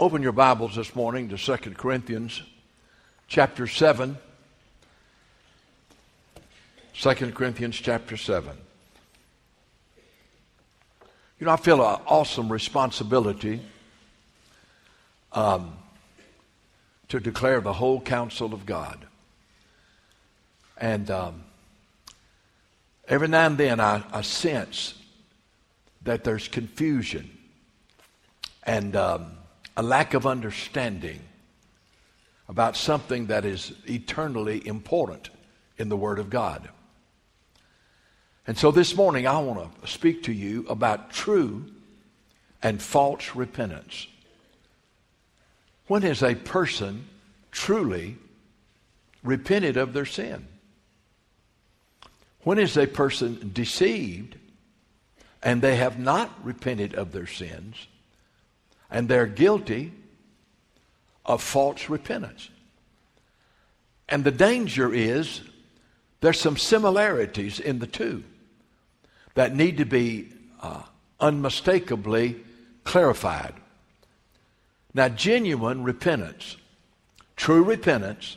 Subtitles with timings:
[0.00, 2.40] open your Bibles this morning to 2 Corinthians
[3.26, 4.16] chapter 7.
[6.94, 8.56] 2 Corinthians chapter 7.
[11.40, 13.60] You know, I feel an awesome responsibility
[15.32, 15.76] um,
[17.08, 19.04] to declare the whole counsel of God.
[20.76, 21.42] And um,
[23.08, 24.94] every now and then I, I, sense
[26.02, 27.36] that there's confusion
[28.62, 29.37] and um,
[29.78, 31.20] a lack of understanding
[32.48, 35.30] about something that is eternally important
[35.78, 36.68] in the Word of God.
[38.44, 41.66] And so this morning, I want to speak to you about true
[42.60, 44.08] and false repentance.
[45.86, 47.06] When is a person
[47.52, 48.16] truly
[49.22, 50.48] repented of their sin?
[52.42, 54.38] When is a person deceived
[55.40, 57.86] and they have not repented of their sins
[58.90, 59.92] and they're guilty
[61.24, 62.50] of false repentance?
[64.08, 65.42] And the danger is
[66.20, 68.24] there's some similarities in the two
[69.34, 70.82] that need to be uh,
[71.20, 72.36] unmistakably
[72.84, 73.54] clarified.
[74.94, 76.56] Now, genuine repentance,
[77.36, 78.36] true repentance,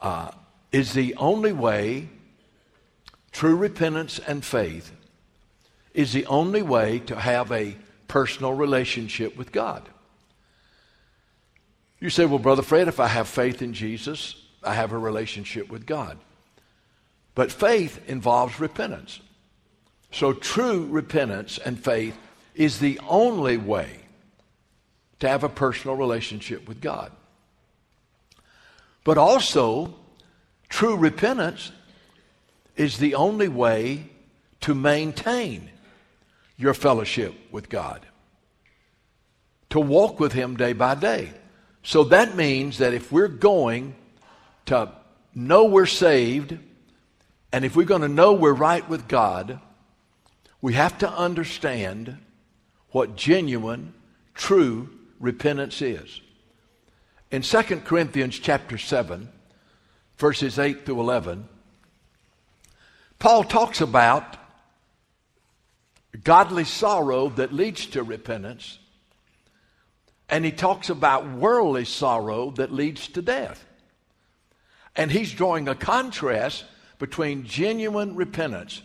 [0.00, 0.32] uh,
[0.72, 2.08] is the only way,
[3.30, 4.92] true repentance and faith
[5.94, 7.76] is the only way to have a
[8.12, 9.88] personal relationship with God.
[11.98, 15.70] You say, well, Brother Fred, if I have faith in Jesus, I have a relationship
[15.70, 16.18] with God.
[17.34, 19.18] But faith involves repentance.
[20.10, 22.14] So true repentance and faith
[22.54, 24.00] is the only way
[25.20, 27.12] to have a personal relationship with God.
[29.04, 29.94] But also,
[30.68, 31.72] true repentance
[32.76, 34.10] is the only way
[34.60, 35.71] to maintain
[36.62, 38.06] your fellowship with God,
[39.70, 41.30] to walk with Him day by day.
[41.82, 43.96] So that means that if we're going
[44.66, 44.92] to
[45.34, 46.56] know we're saved,
[47.52, 49.60] and if we're going to know we're right with God,
[50.60, 52.18] we have to understand
[52.90, 53.94] what genuine,
[54.34, 56.20] true repentance is.
[57.30, 59.28] In 2 Corinthians chapter 7,
[60.18, 61.48] verses 8 through 11,
[63.18, 64.36] Paul talks about
[66.24, 68.78] godly sorrow that leads to repentance,
[70.28, 73.64] and he talks about worldly sorrow that leads to death.
[74.96, 76.64] And he's drawing a contrast
[76.98, 78.82] between genuine repentance,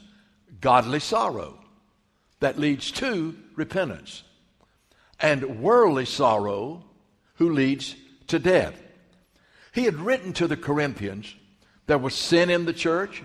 [0.62, 1.60] godly sorrow,
[2.40, 4.24] that leads to repentance,
[5.20, 6.84] and worldly sorrow
[7.36, 7.96] who leads
[8.28, 8.82] to death.
[9.74, 11.36] He had written to the Corinthians
[11.88, 13.24] there was sin in the church.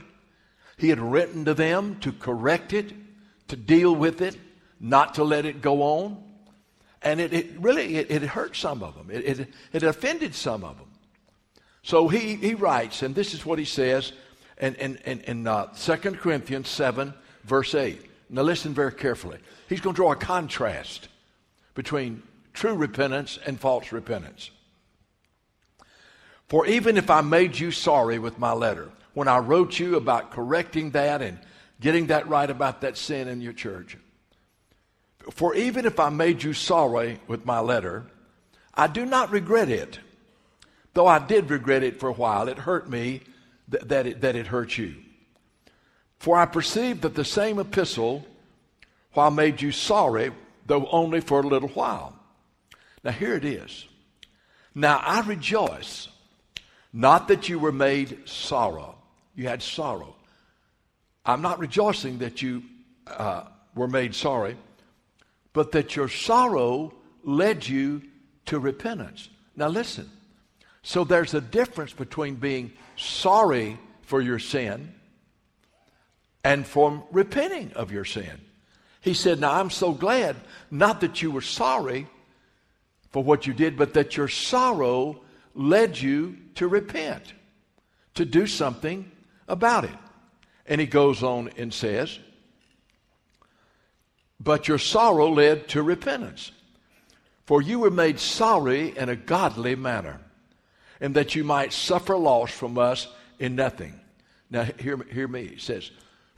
[0.76, 2.92] He had written to them to correct it,
[3.52, 4.34] to deal with it,
[4.80, 6.16] not to let it go on.
[7.02, 9.10] And it, it really it, it, hurt some of them.
[9.10, 10.88] It, it, it offended some of them.
[11.82, 14.14] So he, he writes, and this is what he says
[14.58, 17.12] in, in, in, in uh, 2 Corinthians 7,
[17.44, 18.00] verse 8.
[18.30, 19.36] Now, listen very carefully.
[19.68, 21.08] He's going to draw a contrast
[21.74, 22.22] between
[22.54, 24.50] true repentance and false repentance.
[26.48, 30.30] For even if I made you sorry with my letter, when I wrote you about
[30.30, 31.38] correcting that and
[31.82, 33.98] getting that right about that sin in your church,
[35.32, 38.06] for even if I made you sorry with my letter,
[38.72, 39.98] I do not regret it.
[40.94, 43.20] Though I did regret it for a while, it hurt me
[43.70, 44.94] th- that, it, that it hurt you.
[46.18, 48.24] For I perceive that the same epistle,
[49.12, 50.30] while made you sorry,
[50.66, 52.16] though only for a little while.
[53.02, 53.86] Now here it is.
[54.74, 56.08] Now I rejoice,
[56.92, 58.96] not that you were made sorrow.
[59.34, 60.14] You had sorrow.
[61.24, 62.62] I'm not rejoicing that you
[63.06, 63.44] uh,
[63.74, 64.56] were made sorry,
[65.52, 68.02] but that your sorrow led you
[68.46, 69.28] to repentance.
[69.56, 70.10] Now listen.
[70.82, 74.92] So there's a difference between being sorry for your sin
[76.42, 78.40] and from repenting of your sin.
[79.00, 80.36] He said, Now I'm so glad,
[80.70, 82.08] not that you were sorry
[83.10, 85.20] for what you did, but that your sorrow
[85.54, 87.32] led you to repent,
[88.14, 89.10] to do something
[89.46, 89.94] about it.
[90.66, 92.18] And he goes on and says,
[94.38, 96.52] But your sorrow led to repentance.
[97.46, 100.20] For you were made sorry in a godly manner,
[101.00, 104.00] and that you might suffer loss from us in nothing.
[104.48, 105.48] Now, hear, hear me.
[105.48, 105.90] He says,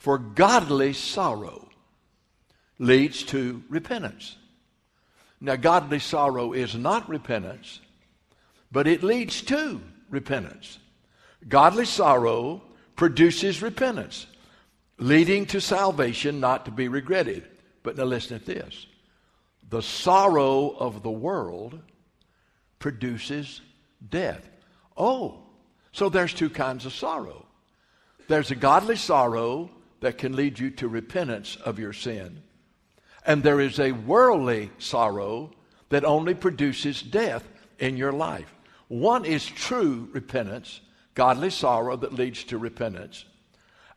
[0.04, 1.66] for godly sorrow
[2.78, 4.36] leads to repentance.
[5.40, 7.80] Now, godly sorrow is not repentance,
[8.70, 9.80] but it leads to
[10.10, 10.78] repentance.
[11.48, 12.60] Godly sorrow
[12.96, 14.26] produces repentance,
[14.98, 17.44] leading to salvation not to be regretted.
[17.82, 18.86] But now listen to this
[19.70, 21.80] the sorrow of the world
[22.78, 23.60] produces
[24.08, 24.48] death.
[24.96, 25.42] Oh,
[25.92, 27.46] so there's two kinds of sorrow.
[28.28, 29.70] There's a godly sorrow
[30.00, 32.42] that can lead you to repentance of your sin.
[33.26, 35.50] And there is a worldly sorrow
[35.88, 37.48] that only produces death
[37.78, 38.54] in your life.
[38.88, 40.80] One is true repentance,
[41.14, 43.24] godly sorrow that leads to repentance.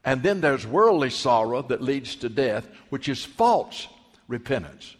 [0.06, 3.88] And then there's worldly sorrow that leads to death, which is false
[4.28, 4.96] repentance.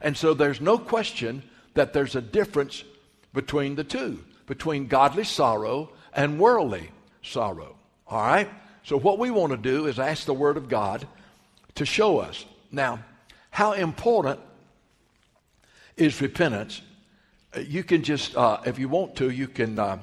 [0.00, 1.42] And so there's no question
[1.74, 2.84] that there's a difference
[3.32, 6.90] between the two, between godly sorrow and worldly
[7.22, 7.76] sorrow.
[8.06, 8.48] All right?
[8.84, 11.06] So what we want to do is ask the Word of God
[11.74, 12.44] to show us.
[12.70, 13.00] Now,
[13.50, 14.40] how important
[15.96, 16.82] is repentance?
[17.56, 19.98] Uh, you can just, uh, if you want to, you can uh,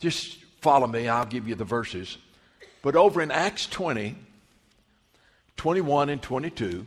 [0.00, 1.06] just follow me.
[1.06, 2.18] I'll give you the verses.
[2.82, 4.16] But over in Acts 20,
[5.56, 6.84] 21 and 22,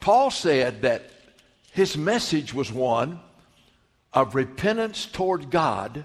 [0.00, 1.08] Paul said that
[1.72, 3.20] his message was one
[4.12, 6.04] of repentance toward God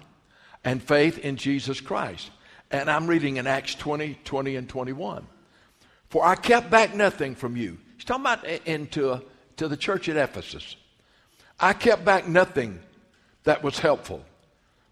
[0.64, 2.32] and faith in Jesus Christ.
[2.72, 5.28] And I'm reading in Acts 20, 20, and 21.
[6.08, 7.78] For I kept back nothing from you.
[7.98, 9.22] He's talking about into
[9.58, 10.78] to the church at Ephesus.
[11.60, 12.80] I kept back nothing
[13.44, 14.24] that was helpful,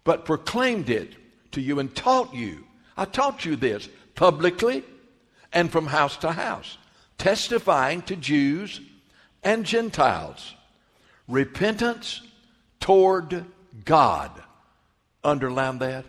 [0.04, 1.14] but proclaimed it
[1.56, 2.64] to you and taught you.
[2.96, 4.84] I taught you this publicly
[5.52, 6.78] and from house to house,
[7.18, 8.80] testifying to Jews
[9.42, 10.54] and Gentiles
[11.28, 12.22] repentance
[12.80, 13.44] toward
[13.84, 14.30] God.
[15.24, 16.04] Underline that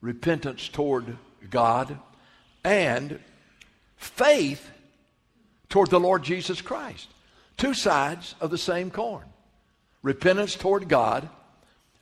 [0.00, 1.16] repentance toward
[1.48, 1.98] God,
[2.64, 3.18] and
[3.96, 4.70] faith
[5.68, 7.08] toward the Lord Jesus Christ.
[7.56, 9.24] Two sides of the same coin
[10.02, 11.28] repentance toward God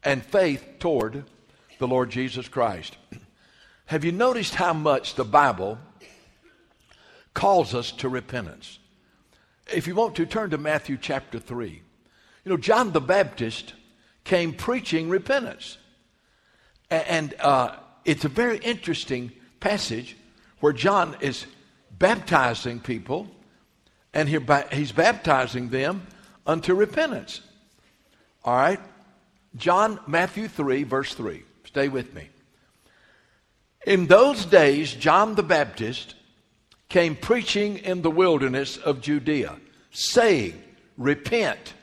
[0.03, 1.25] and faith toward
[1.81, 2.97] the Lord Jesus Christ.
[3.87, 5.79] Have you noticed how much the Bible
[7.35, 8.79] calls us to repentance?
[9.73, 11.83] If you want to, turn to Matthew chapter 3.
[12.45, 13.75] You know, John the Baptist
[14.23, 15.79] came preaching repentance.
[16.91, 20.17] And uh, it's a very interesting passage
[20.61, 21.47] where John is
[21.99, 23.27] baptizing people,
[24.13, 26.07] and he's baptizing them
[26.47, 27.41] unto repentance.
[28.45, 28.81] All right?
[29.57, 31.45] John, Matthew 3, verse 3.
[31.71, 32.29] Stay with me.
[33.87, 36.17] In those days, John the Baptist
[36.89, 39.57] came preaching in the wilderness of Judea,
[39.93, 40.61] saying,
[40.97, 41.75] Repent,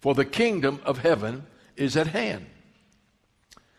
[0.00, 1.46] for the kingdom of heaven
[1.76, 2.46] is at hand.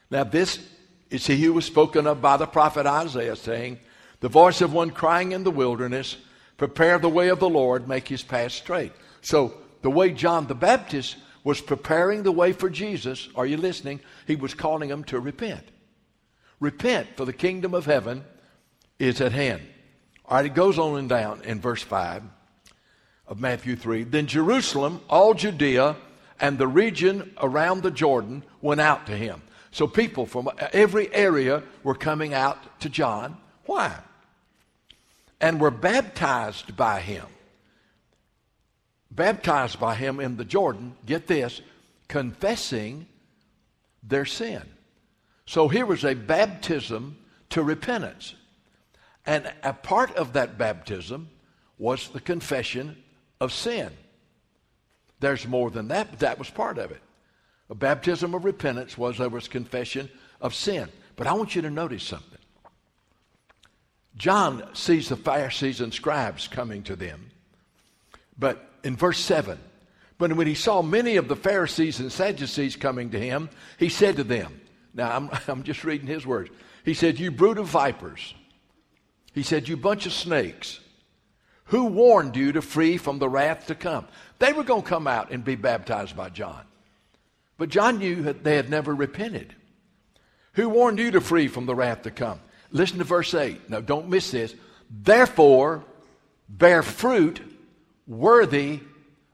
[0.09, 0.65] Now, this
[1.09, 3.79] is he who was spoken of by the prophet Isaiah, saying,
[4.21, 6.15] The voice of one crying in the wilderness,
[6.55, 8.93] Prepare the way of the Lord, make his path straight.
[9.21, 14.01] So, the way John the Baptist was preparing the way for Jesus, are you listening?
[14.25, 15.63] He was calling them to repent.
[16.59, 18.25] Repent, for the kingdom of heaven
[18.99, 19.61] is at hand.
[20.25, 22.23] All right, it goes on and down in verse 5
[23.29, 24.03] of Matthew 3.
[24.03, 25.95] Then Jerusalem, all Judea,
[26.37, 29.41] and the region around the Jordan went out to him.
[29.71, 33.37] So people from every area were coming out to John.
[33.65, 33.95] Why?
[35.39, 37.25] And were baptized by him.
[39.11, 41.61] Baptized by him in the Jordan, get this,
[42.07, 43.07] confessing
[44.03, 44.63] their sin.
[45.45, 47.17] So here was a baptism
[47.49, 48.35] to repentance.
[49.25, 51.29] And a part of that baptism
[51.77, 53.01] was the confession
[53.39, 53.91] of sin.
[55.19, 57.01] There's more than that, but that was part of it.
[57.69, 60.09] A baptism of repentance was there was confession
[60.39, 60.89] of sin.
[61.15, 62.37] But I want you to notice something.
[64.15, 67.29] John sees the Pharisees and scribes coming to them.
[68.37, 69.59] But in verse 7,
[70.17, 74.15] but when he saw many of the Pharisees and Sadducees coming to him, he said
[74.15, 74.59] to them,
[74.93, 76.49] Now I'm, I'm just reading his words.
[76.83, 78.33] He said, You brood of vipers.
[79.33, 80.79] He said, You bunch of snakes.
[81.65, 84.07] Who warned you to flee from the wrath to come?
[84.39, 86.63] They were going to come out and be baptized by John.
[87.57, 89.53] But John knew that they had never repented.
[90.53, 92.39] Who warned you to flee from the wrath to come?
[92.71, 93.69] Listen to verse 8.
[93.69, 94.55] Now, don't miss this.
[94.89, 95.83] Therefore,
[96.47, 97.41] bear fruit
[98.07, 98.79] worthy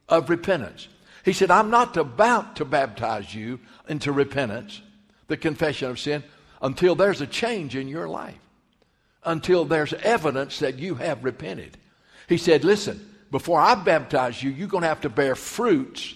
[0.09, 0.87] of repentance.
[1.23, 4.81] He said, I'm not about to baptize you into repentance,
[5.27, 6.23] the confession of sin,
[6.61, 8.39] until there's a change in your life,
[9.23, 11.77] until there's evidence that you have repented.
[12.27, 16.13] He said, Listen, before I baptize you, you're going to have to bear fruits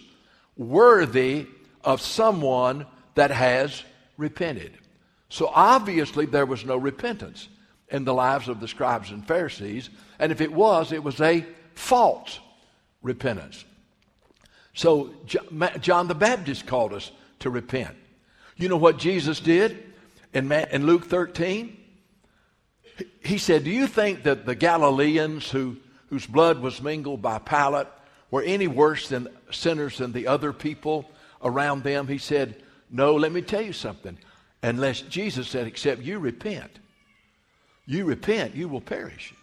[0.58, 1.48] worthy
[1.84, 2.86] of someone
[3.16, 3.84] that has
[4.18, 4.78] repented.
[5.30, 7.48] So obviously, there was no repentance
[7.90, 9.90] in the lives of the scribes and Pharisees.
[10.20, 11.46] And if it was, it was a
[11.76, 12.40] false
[13.08, 13.66] repentance.
[14.74, 15.12] So
[15.80, 17.96] John the Baptist called us to repent.
[18.58, 19.84] You know what Jesus did
[20.34, 21.76] in, Luke 13?
[23.24, 25.78] He said, Do you think that the Galileans who,
[26.10, 27.88] whose blood was mingled by Pilate
[28.30, 31.10] were any worse than sinners than the other people
[31.42, 32.08] around them?
[32.08, 32.62] He said,
[32.92, 34.18] No, let me tell you something.
[34.62, 36.80] Unless Jesus said, Except you repent,
[37.86, 39.34] you repent, you will perish.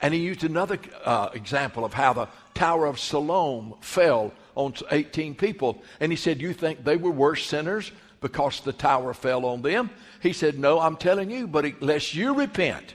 [0.00, 5.36] And he used another uh, example of how the Tower of Siloam fell on 18
[5.36, 5.80] people.
[6.00, 9.90] And he said, You think they were worse sinners because the tower fell on them?
[10.20, 12.94] He said, No, I'm telling you, but unless you repent,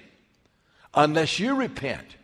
[0.94, 2.18] unless you repent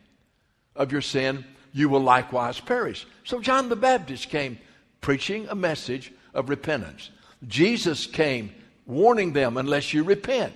[0.76, 3.08] of your sin, you will likewise perish.
[3.24, 4.60] So John the Baptist came
[5.00, 7.10] preaching a message of repentance.
[7.48, 8.54] Jesus came
[8.86, 10.52] warning them, unless you repent.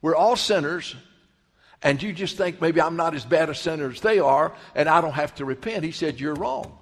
[0.00, 0.96] We're all sinners,
[1.84, 4.88] and you just think maybe I'm not as bad a sinner as they are, and
[4.88, 5.84] I don't have to repent.
[5.84, 6.78] He said, You're wrong.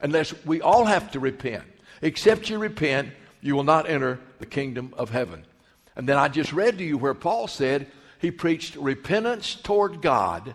[0.00, 1.62] Unless we all have to repent.
[2.02, 5.46] Except you repent, you will not enter the kingdom of heaven.
[5.94, 7.86] And then I just read to you where Paul said
[8.18, 10.54] he preached repentance toward God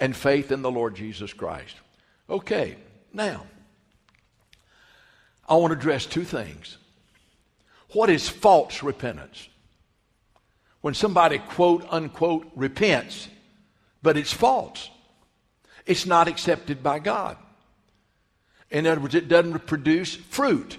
[0.00, 1.76] and faith in the Lord Jesus Christ.
[2.28, 2.76] Okay,
[3.12, 3.46] now,
[5.48, 6.78] I want to address two things.
[7.92, 9.48] What is false repentance?
[10.80, 13.28] When somebody, quote unquote, repents,
[14.02, 14.90] but it's false,
[15.86, 17.36] it's not accepted by God.
[18.70, 20.76] In other words, it doesn't produce fruit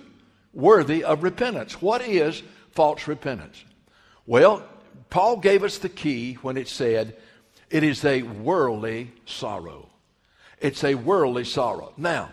[0.53, 1.81] worthy of repentance.
[1.81, 3.63] What is false repentance?
[4.25, 4.63] Well,
[5.09, 7.17] Paul gave us the key when it said,
[7.69, 9.89] it is a worldly sorrow.
[10.59, 11.93] It's a worldly sorrow.
[11.97, 12.29] Now,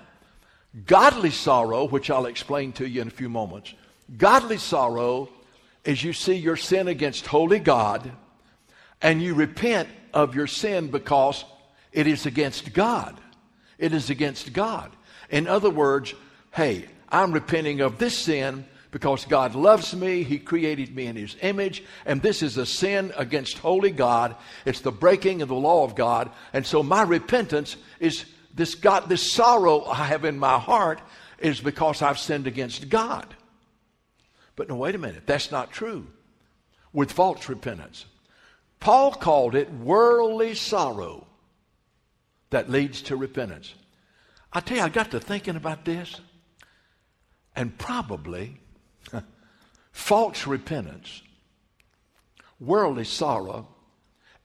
[0.86, 3.72] godly sorrow, which I'll explain to you in a few moments,
[4.18, 5.28] godly sorrow
[5.86, 8.10] is you see your sin against holy God
[9.00, 11.44] and you repent of your sin because
[11.92, 13.18] it is against God.
[13.78, 14.90] It is against God.
[15.30, 16.12] In other words,
[16.52, 20.22] hey, I'm repenting of this sin because God loves me.
[20.22, 21.84] He created me in His image.
[22.04, 24.34] And this is a sin against holy God.
[24.64, 26.30] It's the breaking of the law of God.
[26.52, 28.24] And so my repentance is
[28.54, 31.00] this God, this sorrow I have in my heart
[31.38, 33.34] is because I've sinned against God.
[34.56, 35.26] But no, wait a minute.
[35.26, 36.06] That's not true
[36.92, 38.06] with false repentance.
[38.80, 41.26] Paul called it worldly sorrow
[42.50, 43.74] that leads to repentance.
[44.52, 46.20] I tell you, I got to thinking about this,
[47.54, 48.58] and probably
[49.92, 51.22] false repentance,
[52.58, 53.68] worldly sorrow,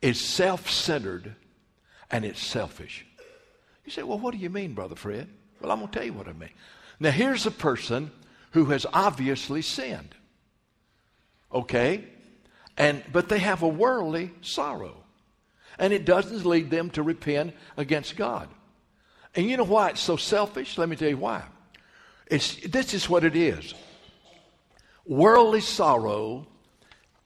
[0.02, 1.36] is self centered
[2.10, 3.06] and it's selfish.
[3.86, 5.30] You say, well, what do you mean, Brother Fred?
[5.62, 6.50] Well, I'm going to tell you what I mean.
[7.00, 8.12] Now, here's a person
[8.52, 10.16] who has obviously sinned.
[11.54, 12.06] Okay?
[12.78, 14.96] And, but they have a worldly sorrow.
[15.78, 18.48] And it doesn't lead them to repent against God.
[19.36, 20.78] And you know why it's so selfish?
[20.78, 21.44] Let me tell you why.
[22.28, 23.74] It's, this is what it is
[25.06, 26.48] worldly sorrow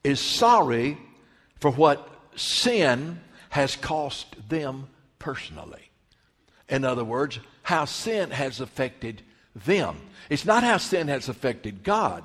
[0.03, 0.97] is sorry
[1.59, 4.87] for what sin has cost them
[5.19, 5.91] personally.
[6.69, 9.21] In other words, how sin has affected
[9.55, 9.97] them.
[10.29, 12.23] It's not how sin has affected God,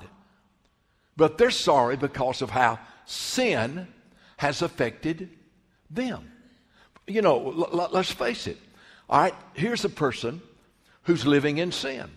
[1.17, 3.87] but they're sorry because of how sin
[4.37, 5.31] has affected
[5.91, 6.31] them.
[7.07, 8.59] You know, l- l- let's face it.
[9.09, 10.41] All right, here's a person
[11.03, 12.11] who's living in sin.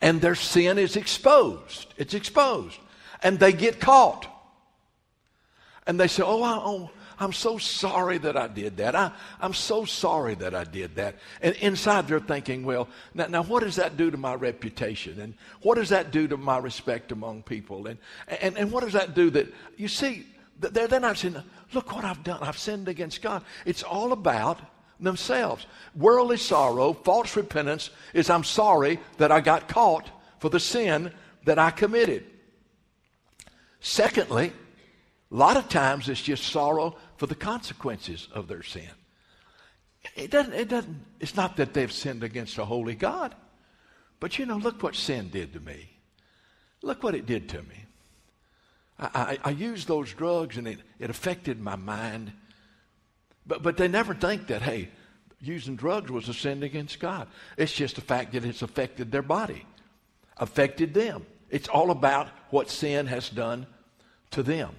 [0.00, 1.92] And their sin is exposed.
[1.96, 2.78] It's exposed.
[3.22, 4.26] And they get caught.
[5.86, 6.90] And they say, Oh, I, oh
[7.20, 8.96] I'm so sorry that I did that.
[8.96, 11.16] I, I'm so sorry that I did that.
[11.42, 15.20] And inside they're thinking, well, now, now what does that do to my reputation?
[15.20, 17.86] And what does that do to my respect among people?
[17.86, 17.98] And,
[18.40, 20.26] and, and what does that do that, you see,
[20.58, 21.36] they're, they're not saying,
[21.74, 22.42] look what I've done.
[22.42, 23.44] I've sinned against God.
[23.66, 24.58] It's all about
[24.98, 25.66] themselves.
[25.94, 30.08] Worldly sorrow, false repentance is I'm sorry that I got caught
[30.38, 31.12] for the sin
[31.44, 32.24] that I committed.
[33.80, 34.52] Secondly,
[35.32, 38.88] a lot of times it's just sorrow for the consequences of their sin.
[40.16, 43.34] It doesn't, it doesn't, it's not that they've sinned against a holy God,
[44.20, 45.90] but you know, look what sin did to me.
[46.80, 47.84] Look what it did to me.
[48.98, 52.32] I, I, I used those drugs and it, it affected my mind.
[53.46, 54.88] But, but they never think that, hey,
[55.42, 57.28] using drugs was a sin against God.
[57.58, 59.66] It's just the fact that it's affected their body,
[60.38, 61.26] affected them.
[61.50, 63.66] It's all about what sin has done
[64.30, 64.74] to them.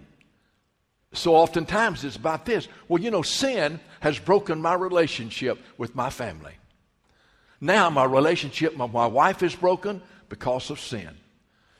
[1.13, 2.67] So oftentimes it's about this.
[2.87, 6.53] Well, you know, sin has broken my relationship with my family.
[7.59, 11.09] Now my relationship with my wife is broken because of sin.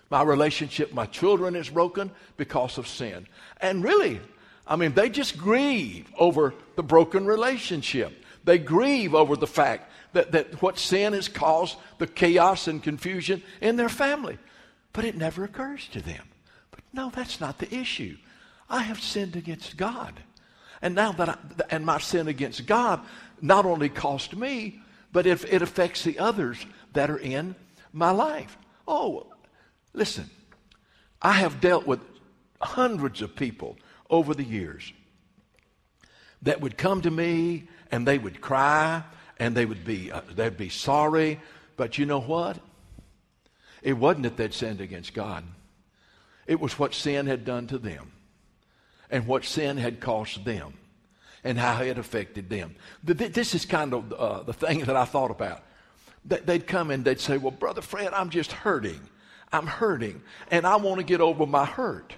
[0.09, 3.25] My relationship with my children is broken because of sin.
[3.61, 4.19] And really,
[4.67, 8.13] I mean, they just grieve over the broken relationship.
[8.43, 13.41] They grieve over the fact that, that what sin has caused the chaos and confusion
[13.61, 14.37] in their family.
[14.93, 16.27] But it never occurs to them.
[16.71, 18.17] But no, that's not the issue.
[18.71, 20.13] I have sinned against God.
[20.81, 21.37] And now that I,
[21.69, 23.01] and my sin against God
[23.41, 27.53] not only cost me, but if it affects the others that are in
[27.91, 28.57] my life.
[28.87, 29.27] Oh,
[29.93, 30.29] listen,
[31.21, 31.99] I have dealt with
[32.61, 33.77] hundreds of people
[34.09, 34.93] over the years
[36.41, 39.03] that would come to me and they would cry
[39.37, 41.39] and they would be uh, they'd be sorry,
[41.75, 42.57] but you know what?
[43.81, 45.43] It wasn't that they'd sinned against God.
[46.47, 48.11] It was what sin had done to them
[49.11, 50.73] and what sin had cost them
[51.43, 52.75] and how it affected them.
[53.03, 55.63] This is kind of uh, the thing that I thought about.
[56.25, 59.01] They'd come and they'd say, Well, Brother Fred, I'm just hurting.
[59.53, 62.13] I'm hurting, and I want to get over my hurt.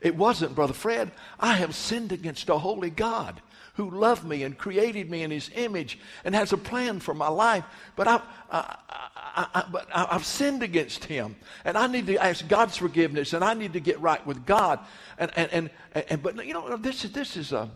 [0.00, 3.42] It wasn't, Brother Fred, I have sinned against a holy God
[3.74, 7.28] who loved me and created me in his image and has a plan for my
[7.28, 7.64] life.
[7.96, 8.76] But I've, I,
[9.16, 11.36] I, I, but I've sinned against him.
[11.64, 14.78] And I need to ask God's forgiveness and I need to get right with God.
[15.18, 17.68] And, and, and, and but, you know, this is, this, is a,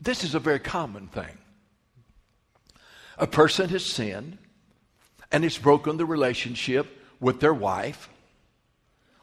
[0.00, 1.38] this is a very common thing.
[3.16, 4.38] A person has sinned
[5.30, 6.88] and it's broken the relationship
[7.20, 8.08] with their wife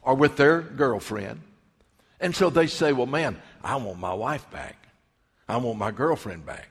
[0.00, 1.42] or with their girlfriend.
[2.18, 4.87] And so they say, well, man, I want my wife back.
[5.48, 6.68] I want my girlfriend back.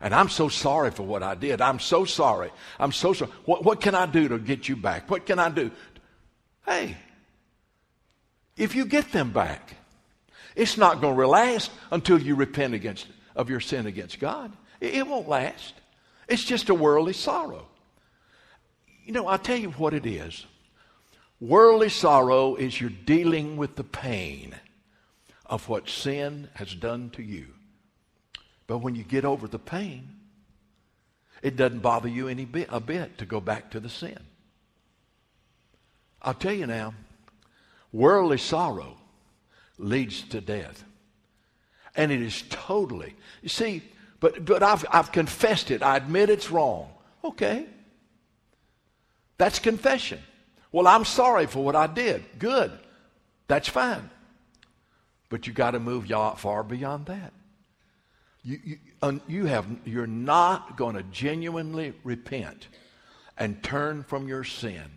[0.00, 1.60] And I'm so sorry for what I did.
[1.60, 2.50] I'm so sorry.
[2.78, 3.30] I'm so sorry.
[3.44, 5.10] What, what can I do to get you back?
[5.10, 5.70] What can I do?
[6.66, 6.96] Hey,
[8.56, 9.74] if you get them back,
[10.54, 14.52] it's not going to last until you repent against, of your sin against God.
[14.80, 15.74] It, it won't last.
[16.28, 17.66] It's just a worldly sorrow.
[19.04, 20.44] You know, I'll tell you what it is.
[21.40, 24.54] Worldly sorrow is you're dealing with the pain
[25.44, 27.46] of what sin has done to you.
[28.66, 30.08] But when you get over the pain,
[31.42, 34.18] it doesn't bother you any bit, a bit to go back to the sin.
[36.22, 36.94] I'll tell you now,
[37.92, 38.96] worldly sorrow
[39.78, 40.84] leads to death.
[41.94, 43.82] And it is totally, you see,
[44.20, 45.82] but, but I've, I've confessed it.
[45.82, 46.90] I admit it's wrong.
[47.22, 47.66] Okay.
[49.38, 50.20] That's confession.
[50.72, 52.24] Well, I'm sorry for what I did.
[52.38, 52.72] Good.
[53.48, 54.10] That's fine.
[55.28, 56.06] But you got to move
[56.38, 57.32] far beyond that.
[58.46, 62.68] You, you, you have, you're not going to genuinely repent
[63.36, 64.88] and turn from your sin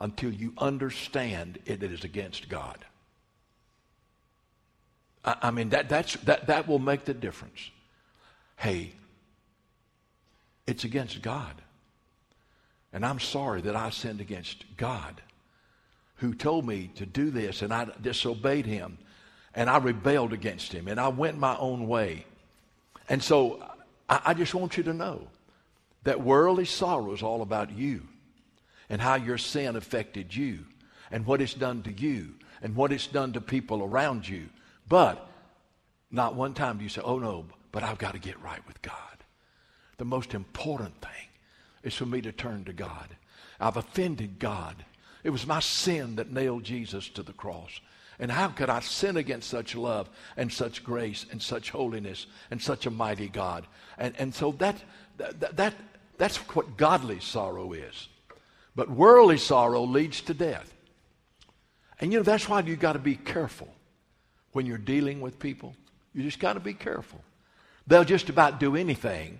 [0.00, 2.82] until you understand it is against God.
[5.22, 7.70] I, I mean, that, that's, that, that will make the difference.
[8.56, 8.94] Hey,
[10.66, 11.60] it's against God.
[12.94, 15.20] And I'm sorry that I sinned against God
[16.14, 18.96] who told me to do this and I disobeyed him
[19.54, 22.24] and I rebelled against him and I went my own way.
[23.10, 23.62] And so
[24.08, 25.26] I, I just want you to know
[26.04, 28.06] that worldly sorrow is all about you
[28.88, 30.60] and how your sin affected you
[31.10, 34.48] and what it's done to you and what it's done to people around you.
[34.88, 35.28] But
[36.10, 38.80] not one time do you say, oh no, but I've got to get right with
[38.80, 38.94] God.
[39.98, 41.28] The most important thing
[41.82, 43.08] is for me to turn to God.
[43.60, 44.84] I've offended God.
[45.22, 47.80] It was my sin that nailed Jesus to the cross.
[48.20, 52.60] And how could I sin against such love and such grace and such holiness and
[52.60, 53.66] such a mighty God?
[53.96, 54.76] And, and so that,
[55.16, 55.74] that, that,
[56.18, 58.08] that's what godly sorrow is.
[58.76, 60.72] But worldly sorrow leads to death.
[61.98, 63.68] And you know, that's why you got to be careful
[64.52, 65.74] when you're dealing with people.
[66.12, 67.22] You just got to be careful.
[67.86, 69.38] They'll just about do anything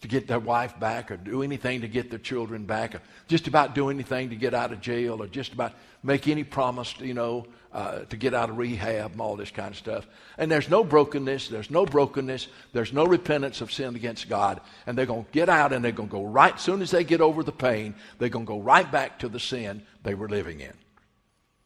[0.00, 3.46] to get their wife back or do anything to get their children back or just
[3.46, 7.12] about do anything to get out of jail or just about make any promise, you
[7.12, 10.06] know, uh, to get out of rehab and all this kind of stuff.
[10.38, 14.60] And there's no brokenness, there's no brokenness, there's no repentance of sin against God.
[14.86, 16.90] And they're going to get out and they're going to go right, as soon as
[16.90, 20.14] they get over the pain, they're going to go right back to the sin they
[20.14, 20.72] were living in.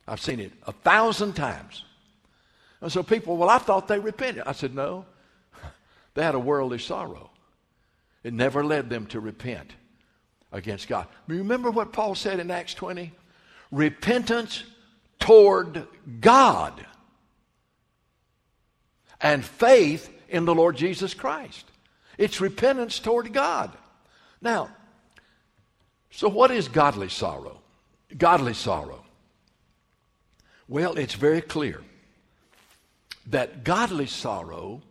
[0.09, 1.85] I've seen it a thousand times.
[2.81, 4.43] And so people, well, I thought they repented.
[4.45, 5.07] I said, no,
[6.15, 7.31] they had a worldly sorrow.
[8.25, 9.73] It never led them to repent
[10.51, 11.07] against God.
[11.29, 13.13] Remember what Paul said in Acts 20?
[13.71, 14.65] Repentance
[15.21, 15.87] toward
[16.21, 16.85] God
[19.21, 21.67] and faith in the Lord Jesus Christ.
[22.17, 23.77] It's repentance toward God.
[24.41, 24.71] Now,
[26.11, 27.61] so what is godly sorrow?
[28.17, 29.05] Godly sorrow.
[30.69, 31.83] Well, it's very clear
[33.27, 34.83] that godly sorrow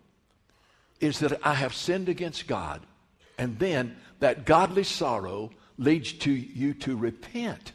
[1.00, 2.82] is that I have sinned against God
[3.38, 7.72] and then that godly sorrow leads to you to repent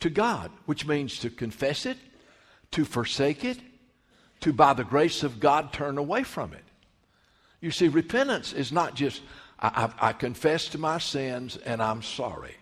[0.00, 1.96] to God, which means to confess it,
[2.72, 3.58] to forsake it,
[4.40, 6.64] to by the grace of God turn away from it.
[7.60, 9.22] You see, repentance is not just,
[9.58, 12.56] I, I, I confess to my sins and I'm sorry.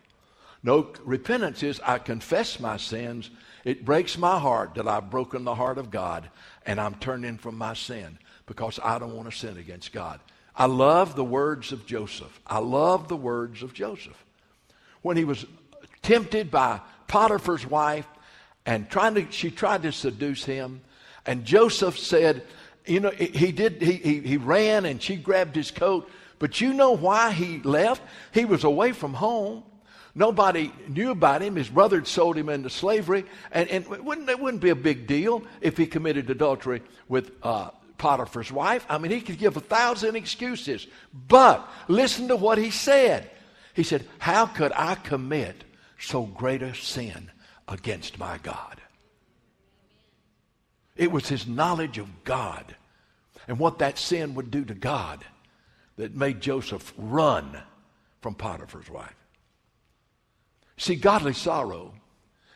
[0.62, 3.30] No, repentance is I confess my sins.
[3.64, 6.28] It breaks my heart that I've broken the heart of God
[6.66, 10.20] and I'm turning from my sin because I don't want to sin against God.
[10.56, 12.40] I love the words of Joseph.
[12.46, 14.24] I love the words of Joseph.
[15.02, 15.46] When he was
[16.02, 18.06] tempted by Potiphar's wife
[18.66, 20.82] and trying to, she tried to seduce him,
[21.26, 22.42] and Joseph said,
[22.86, 26.10] you know, he did, he, he, he ran and she grabbed his coat.
[26.38, 28.02] But you know why he left?
[28.32, 29.62] He was away from home.
[30.14, 31.54] Nobody knew about him.
[31.54, 33.26] His brother had sold him into slavery.
[33.52, 37.30] And, and it, wouldn't, it wouldn't be a big deal if he committed adultery with
[37.42, 38.86] uh, Potiphar's wife.
[38.88, 40.86] I mean, he could give a thousand excuses.
[41.28, 43.30] But listen to what he said.
[43.74, 45.64] He said, How could I commit
[45.98, 47.30] so great a sin
[47.68, 48.80] against my God?
[50.96, 52.74] It was his knowledge of God
[53.46, 55.22] and what that sin would do to God
[55.96, 57.60] that made Joseph run
[58.22, 59.14] from Potiphar's wife.
[60.78, 61.92] See, godly sorrow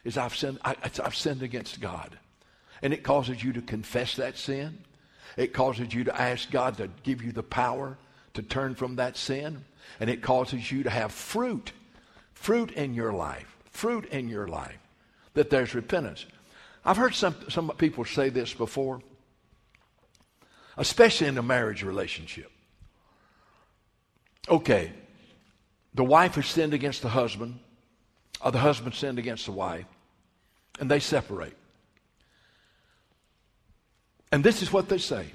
[0.05, 2.19] is I've sinned, I, I've sinned against God.
[2.81, 4.79] And it causes you to confess that sin.
[5.37, 7.97] It causes you to ask God to give you the power
[8.35, 9.65] to turn from that sin.
[10.01, 11.73] And it causes you to have fruit,
[12.33, 14.79] fruit in your life, fruit in your life,
[15.35, 16.27] that there's repentance.
[16.85, 19.01] I've heard some, some people say this before,
[20.77, 22.51] especially in a marriage relationship.
[24.49, 24.93] Okay,
[25.95, 27.59] the wife has sinned against the husband,
[28.41, 29.87] or the husband sinned against the wife,
[30.79, 31.57] and they separate.
[34.35, 35.27] And this is what they say.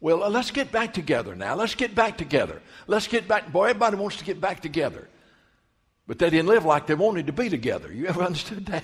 [0.00, 1.54] Well, uh, let's get back together now.
[1.54, 2.60] Let's get back together.
[2.88, 3.52] Let's get back.
[3.52, 5.06] Boy, everybody wants to get back together.
[6.08, 7.92] But they didn't live like they wanted to be together.
[7.92, 8.82] You ever understood that?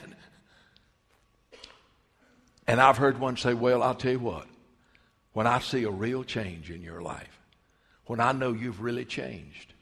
[2.68, 4.46] And I've heard one say, Well, I'll tell you what,
[5.32, 7.40] when I see a real change in your life,
[8.06, 9.74] when I know you've really changed,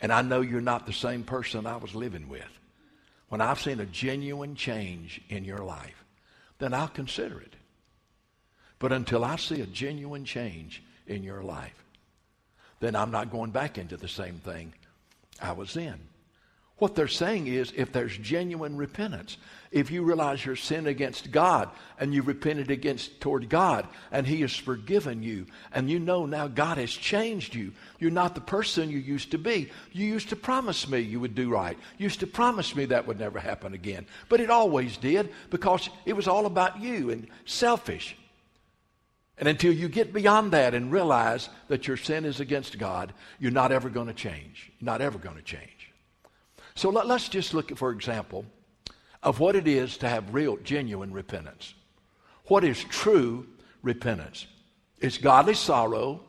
[0.00, 2.58] and I know you're not the same person I was living with,
[3.28, 6.04] when I've seen a genuine change in your life,
[6.58, 7.49] then I'll consider it.
[8.80, 11.84] But until I see a genuine change in your life,
[12.80, 14.72] then I'm not going back into the same thing
[15.40, 16.00] I was in.
[16.78, 19.36] What they're saying is if there's genuine repentance,
[19.70, 24.40] if you realize your sin against God and you repented against toward God and He
[24.40, 27.72] has forgiven you and you know now God has changed you.
[27.98, 29.70] You're not the person you used to be.
[29.92, 31.76] You used to promise me you would do right.
[31.98, 34.06] You used to promise me that would never happen again.
[34.30, 38.16] But it always did because it was all about you and selfish.
[39.40, 43.50] And until you get beyond that and realize that your sin is against God, you're
[43.50, 44.70] not ever going to change.
[44.82, 45.90] Not ever going to change.
[46.74, 48.44] So let, us just look at, for example,
[49.22, 51.74] of what it is to have real, genuine repentance.
[52.44, 53.46] What is true
[53.82, 54.46] repentance?
[54.98, 56.20] It's godly sorrow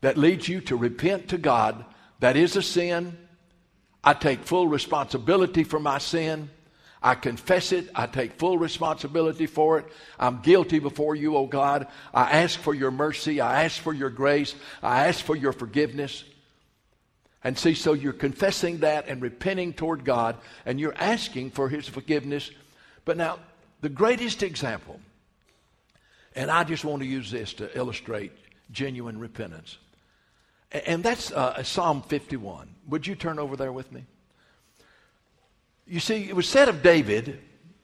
[0.00, 1.84] that leads you to repent to God.
[2.20, 3.18] That is a sin.
[4.02, 6.48] I take full responsibility for my sin.
[7.06, 7.88] I confess it.
[7.94, 9.86] I take full responsibility for it.
[10.18, 11.86] I'm guilty before you, O oh God.
[12.12, 13.40] I ask for your mercy.
[13.40, 14.56] I ask for your grace.
[14.82, 16.24] I ask for your forgiveness.
[17.44, 21.86] And see, so you're confessing that and repenting toward God, and you're asking for His
[21.86, 22.50] forgiveness.
[23.04, 23.38] But now,
[23.82, 24.98] the greatest example,
[26.34, 28.32] and I just want to use this to illustrate
[28.72, 29.78] genuine repentance,
[30.72, 32.68] and that's uh, Psalm 51.
[32.88, 34.06] Would you turn over there with me?
[35.86, 37.40] You see, it was said of David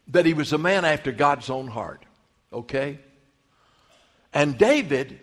[0.09, 2.05] that he was a man after God's own heart,
[2.53, 2.99] okay?
[4.33, 5.21] And David,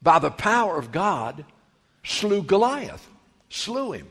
[0.00, 1.44] by the power of God,
[2.02, 3.08] slew Goliath
[3.52, 4.08] slew him.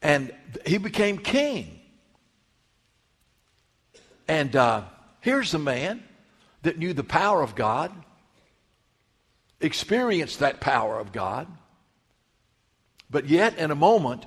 [0.00, 0.34] And
[0.66, 1.80] he became king.
[4.26, 4.84] And uh,
[5.20, 6.02] here's a man
[6.62, 7.92] that knew the power of God,
[9.60, 11.46] experienced that power of God,
[13.10, 14.24] but yet in a moment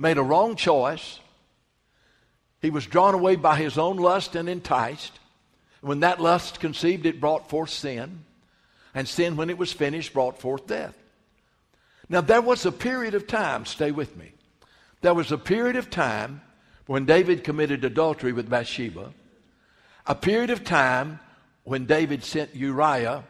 [0.00, 1.20] made a wrong choice.
[2.60, 5.18] He was drawn away by his own lust and enticed.
[5.82, 8.24] When that lust conceived, it brought forth sin.
[8.94, 10.96] And sin, when it was finished, brought forth death.
[12.08, 14.32] Now, there was a period of time, stay with me.
[15.00, 16.42] There was a period of time
[16.86, 19.12] when David committed adultery with Bathsheba,
[20.06, 21.20] a period of time
[21.62, 23.22] when David sent Uriah,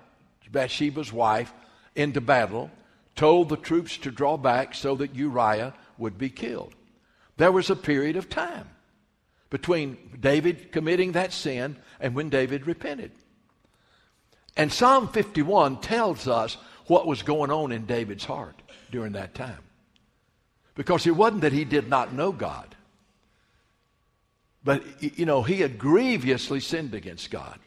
[0.51, 1.53] Bathsheba's wife,
[1.95, 2.71] into battle,
[3.15, 6.75] told the troops to draw back so that Uriah would be killed.
[7.37, 8.69] There was a period of time
[9.51, 13.13] between David committing that sin and when David repented.
[14.57, 18.61] And Psalm 51 tells us what was going on in David's heart
[18.91, 19.63] during that time.
[20.75, 22.75] Because it wasn't that he did not know God,
[24.63, 27.59] but, you know, he had grievously sinned against God.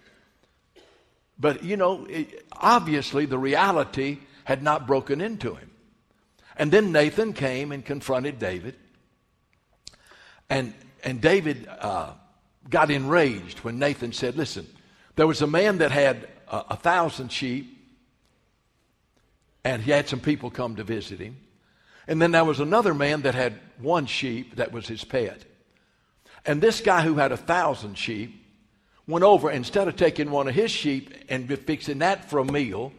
[1.39, 2.07] But, you know,
[2.51, 5.71] obviously the reality had not broken into him.
[6.57, 8.75] And then Nathan came and confronted David.
[10.49, 12.13] And, and David uh,
[12.69, 14.67] got enraged when Nathan said, Listen,
[15.15, 17.73] there was a man that had a, a thousand sheep
[19.63, 21.37] and he had some people come to visit him.
[22.07, 25.45] And then there was another man that had one sheep that was his pet.
[26.45, 28.45] And this guy who had a thousand sheep
[29.07, 32.91] went over, instead of taking one of his sheep and fixing that for a meal,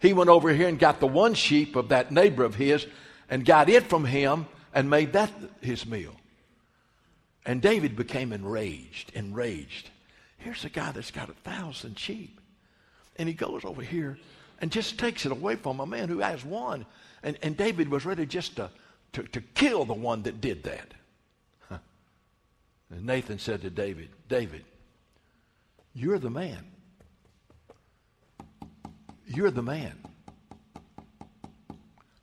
[0.00, 2.86] he went over here and got the one sheep of that neighbor of his
[3.28, 5.30] and got it from him and made that
[5.60, 6.14] his meal.
[7.44, 9.90] And David became enraged, enraged.
[10.38, 12.40] Here's a guy that's got a thousand sheep.
[13.16, 14.18] And he goes over here
[14.60, 16.86] and just takes it away from a man who has one.
[17.22, 18.70] And, and David was ready just to,
[19.14, 20.94] to, to kill the one that did that.
[22.90, 24.64] And Nathan said to David, David,
[25.94, 26.64] you're the man.
[29.28, 29.94] You're the man.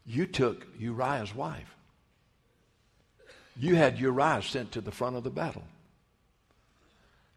[0.05, 1.75] You took Uriah's wife.
[3.57, 5.63] You had Uriah sent to the front of the battle.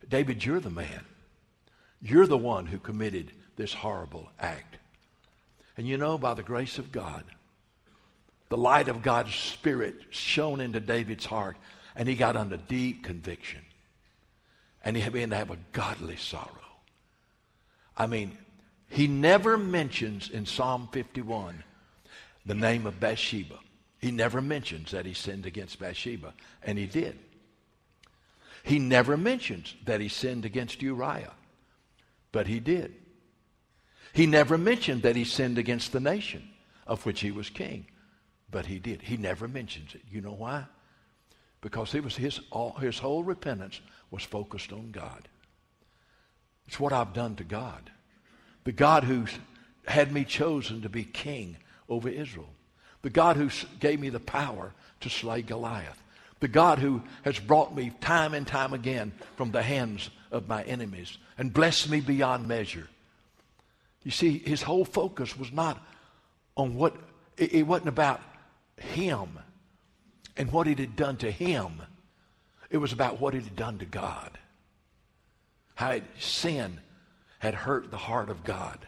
[0.08, 1.04] David, you're the man.
[2.00, 4.78] You're the one who committed this horrible act.
[5.76, 7.24] And you know, by the grace of God,
[8.48, 11.56] the light of God's Spirit shone into David's heart,
[11.94, 13.60] and he got under deep conviction.
[14.84, 16.54] And he began to have a godly sorrow.
[17.96, 18.38] I mean,
[18.88, 21.62] he never mentions in Psalm 51
[22.46, 23.58] the name of Bathsheba.
[23.98, 27.18] He never mentions that he sinned against Bathsheba, and he did.
[28.62, 31.32] He never mentions that he sinned against Uriah,
[32.32, 32.94] but he did.
[34.12, 36.48] He never mentioned that he sinned against the nation
[36.86, 37.86] of which he was king,
[38.50, 39.02] but he did.
[39.02, 40.02] He never mentions it.
[40.10, 40.64] You know why?
[41.60, 45.28] Because it was his, all, his whole repentance was focused on God.
[46.66, 47.90] It's what I've done to God.
[48.64, 49.26] The God who
[49.86, 51.56] had me chosen to be king
[51.88, 52.50] over Israel.
[53.02, 56.02] The God who gave me the power to slay Goliath.
[56.40, 60.62] The God who has brought me time and time again from the hands of my
[60.64, 62.88] enemies and blessed me beyond measure.
[64.04, 65.84] You see, his whole focus was not
[66.56, 66.96] on what,
[67.36, 68.20] it, wasn't about
[68.76, 69.38] him
[70.36, 71.82] and what it had done to him.
[72.70, 74.38] It was about what it had done to God.
[75.74, 76.80] How it, sin
[77.38, 78.86] had hurt the heart of God.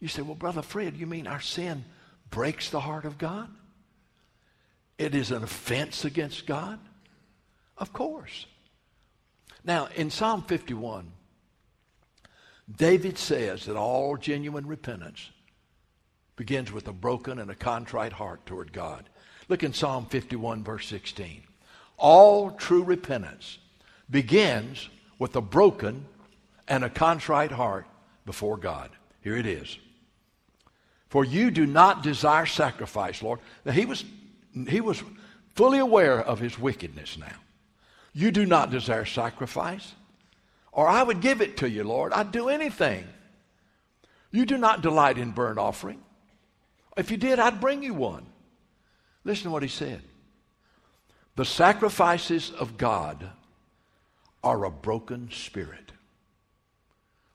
[0.00, 1.84] You say, well, Brother Fred, you mean our sin
[2.30, 3.48] breaks the heart of God?
[4.98, 6.78] It is an offense against God?
[7.78, 8.46] Of course.
[9.64, 11.10] Now, in Psalm 51,
[12.76, 15.30] David says that all genuine repentance
[16.36, 19.08] begins with a broken and a contrite heart toward God.
[19.48, 21.42] Look in Psalm 51, verse 16.
[21.96, 23.58] All true repentance
[24.10, 24.88] begins
[25.18, 26.06] with a broken
[26.68, 27.86] and a contrite heart
[28.24, 28.90] before God.
[29.20, 29.78] Here it is.
[31.08, 33.40] For you do not desire sacrifice, Lord.
[33.64, 34.04] Now, he was,
[34.68, 35.02] he was
[35.54, 37.36] fully aware of his wickedness now.
[38.14, 39.94] You do not desire sacrifice,
[40.70, 42.12] or I would give it to you, Lord.
[42.12, 43.06] I'd do anything.
[44.30, 46.02] You do not delight in burnt offering.
[46.96, 48.26] If you did, I'd bring you one.
[49.24, 50.02] Listen to what he said.
[51.36, 53.30] The sacrifices of God
[54.42, 55.91] are a broken spirit,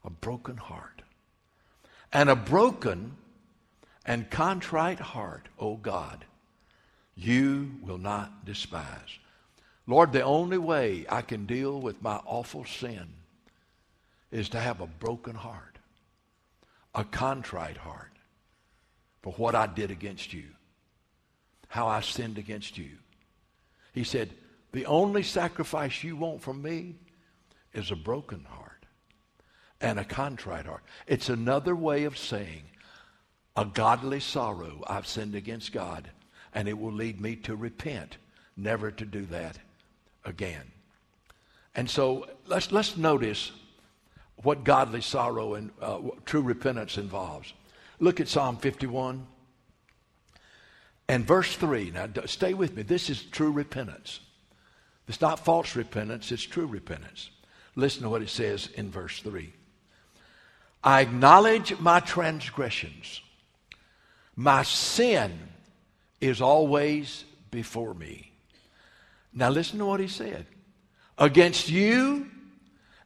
[0.07, 1.01] a broken heart,
[2.13, 3.17] and a broken
[4.05, 6.23] and contrite heart, O God,
[7.13, 9.19] you will not despise.
[9.85, 13.09] Lord, the only way I can deal with my awful sin
[14.31, 15.77] is to have a broken heart,
[16.95, 18.13] a contrite heart
[19.21, 20.45] for what I did against you,
[21.67, 22.91] how I sinned against you.
[23.91, 24.29] He said,
[24.71, 26.95] The only sacrifice you want from me
[27.73, 28.66] is a broken heart
[29.81, 30.83] and a contrite heart.
[31.05, 32.63] It's another way of saying,
[33.55, 34.83] a godly sorrow.
[34.87, 36.09] I've sinned against God,
[36.53, 38.17] and it will lead me to repent,
[38.55, 39.57] never to do that
[40.25, 40.71] again.
[41.75, 43.51] And so let's, let's notice
[44.37, 47.53] what godly sorrow and uh, true repentance involves.
[47.99, 49.25] Look at Psalm 51
[51.07, 51.91] and verse 3.
[51.91, 52.83] Now, stay with me.
[52.83, 54.19] This is true repentance.
[55.07, 57.29] It's not false repentance, it's true repentance.
[57.75, 59.53] Listen to what it says in verse 3.
[60.87, 63.19] I acknowledge my transgressions
[64.37, 65.37] my sin
[66.21, 68.31] is always before me.
[69.33, 70.45] Now listen to what he said.
[71.17, 72.29] Against you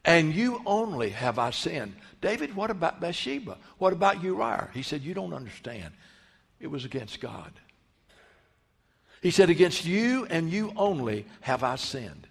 [0.06, 1.96] and you only have I sinned.
[2.22, 3.58] David, what about Bathsheba?
[3.80, 4.70] What about Uriah?
[4.76, 5.92] He said, You don't understand.
[6.60, 7.52] It was against God.
[9.24, 12.28] He said, Against you and you only have I sinned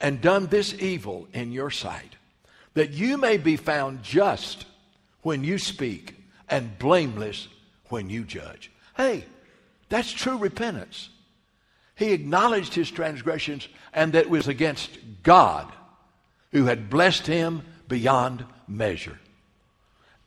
[0.00, 2.16] and done this evil in your sight,
[2.78, 4.64] that you may be found just
[5.22, 6.14] when you speak
[6.48, 7.48] and blameless
[7.88, 8.70] when you judge.
[8.96, 9.24] Hey,
[9.88, 11.08] that's true repentance.
[11.96, 14.90] He acknowledged his transgressions and that it was against
[15.24, 15.66] God
[16.52, 19.18] who had blessed him beyond measure.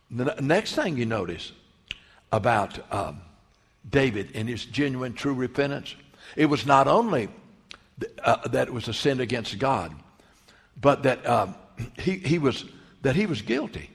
[0.10, 1.54] The next thing you notice,
[2.34, 3.22] about um,
[3.90, 5.96] David and his genuine, true repentance.
[6.36, 7.30] It was not only
[8.02, 9.96] th- uh, that it was a sin against God,
[10.80, 11.56] but that um,
[12.00, 12.66] he, he was
[13.02, 13.90] that he was guilty.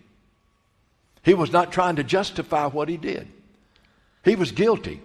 [1.22, 3.28] He was not trying to justify what he did.
[4.24, 5.00] He was guilty.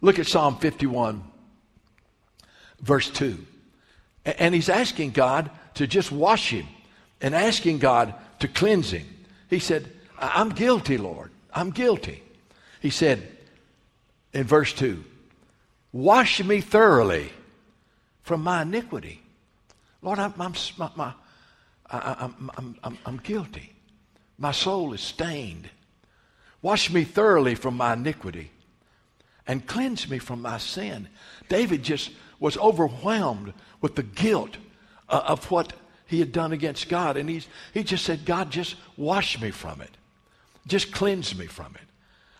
[0.00, 1.22] Look at Psalm 51,
[2.80, 3.38] verse 2.
[4.24, 6.66] And he's asking God to just wash him
[7.20, 9.06] and asking God to cleanse him.
[9.48, 11.30] He said, I'm guilty, Lord.
[11.54, 12.22] I'm guilty.
[12.80, 13.28] He said
[14.32, 15.04] in verse 2,
[15.92, 17.30] Wash me thoroughly
[18.22, 19.20] from my iniquity.
[20.00, 20.54] Lord, I'm, I'm,
[20.96, 21.12] my,
[21.92, 23.72] I'm, I'm, I'm, I'm guilty.
[24.38, 25.68] My soul is stained.
[26.62, 28.50] Wash me thoroughly from my iniquity
[29.46, 31.08] and cleanse me from my sin.
[31.48, 34.56] David just was overwhelmed with the guilt
[35.08, 35.72] uh, of what
[36.06, 37.16] he had done against God.
[37.16, 39.90] And he's, he just said, God, just wash me from it.
[40.66, 41.88] Just cleanse me from it.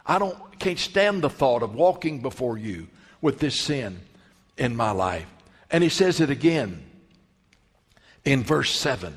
[0.07, 2.89] I don't, can't stand the thought of walking before you
[3.21, 4.01] with this sin
[4.57, 5.27] in my life.
[5.71, 6.85] And he says it again
[8.25, 9.17] in verse 7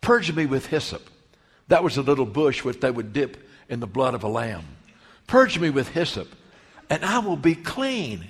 [0.00, 1.02] Purge me with hyssop.
[1.68, 4.64] That was a little bush which they would dip in the blood of a lamb.
[5.26, 6.28] Purge me with hyssop,
[6.88, 8.26] and I will be clean.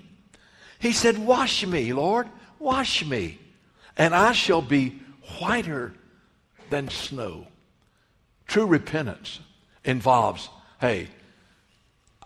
[0.78, 2.28] He said, Wash me, Lord,
[2.58, 3.38] wash me,
[3.96, 5.00] and I shall be
[5.38, 5.92] whiter
[6.70, 7.46] than snow.
[8.46, 9.40] True repentance
[9.84, 10.48] involves,
[10.80, 11.08] hey,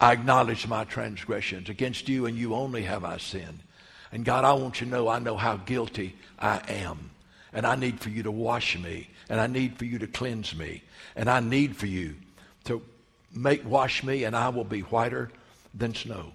[0.03, 1.69] I acknowledge my transgressions.
[1.69, 3.61] Against you and you only have I sinned.
[4.11, 7.12] And God, I want you to know I know how guilty I am.
[7.53, 9.09] And I need for you to wash me.
[9.29, 10.83] And I need for you to cleanse me.
[11.17, 12.17] And I need for you
[12.65, 12.83] to
[13.35, 15.31] make wash me and I will be whiter
[15.75, 16.33] than snow.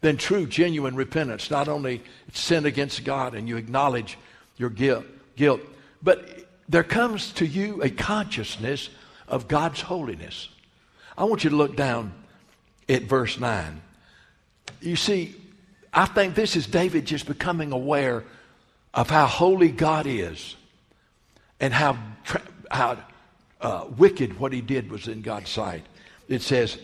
[0.00, 2.02] Then true, genuine repentance, not only
[2.32, 4.18] sin against God and you acknowledge
[4.56, 5.60] your guilt, guilt,
[6.02, 8.90] but there comes to you a consciousness
[9.28, 10.48] of God's holiness.
[11.16, 12.12] I want you to look down
[12.88, 13.80] at verse 9.
[14.80, 15.34] You see,
[15.92, 18.24] I think this is David just becoming aware
[18.94, 20.56] of how holy God is
[21.60, 21.98] and how,
[22.70, 22.98] how
[23.60, 25.84] uh, wicked what he did was in God's sight.
[26.28, 26.78] It says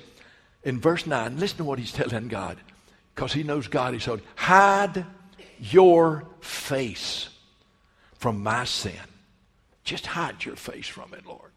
[0.64, 2.58] in verse 9, listen to what he's telling God
[3.14, 4.22] because he knows God is holy.
[4.34, 5.06] Hide
[5.58, 7.28] your face
[8.14, 8.92] from my sin.
[9.84, 11.52] Just hide your face from it, Lord.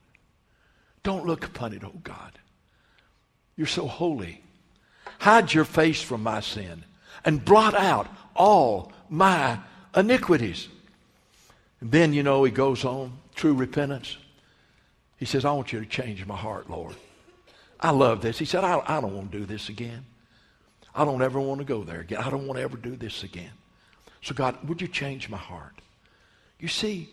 [1.02, 2.40] Don't look upon it, oh God.
[3.58, 4.42] You're so holy.
[5.20, 6.86] Hide your face from my sin
[7.26, 9.60] and blot out all my
[9.96, 10.68] iniquities.
[11.82, 14.18] And then, you know, he goes on, true repentance.
[15.18, 16.96] He says, I want you to change my heart, Lord.
[17.80, 18.40] I love this.
[18.40, 20.06] He said, I, I don't want to do this again.
[20.96, 22.20] I don't ever want to go there again.
[22.20, 23.52] I don't want to ever do this again.
[24.22, 25.74] So, God, would you change my heart?
[26.60, 27.10] You see,